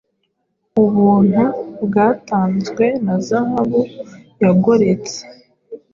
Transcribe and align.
Ubuntu 0.83 1.43
bwatanzwena 1.85 3.13
zahabu 3.27 3.81
yagoretse 4.41 5.17